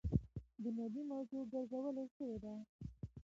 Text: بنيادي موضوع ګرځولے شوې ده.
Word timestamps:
بنيادي 0.63 1.01
موضوع 1.11 1.41
ګرځولے 1.51 2.05
شوې 2.15 2.37
ده. 2.43 2.53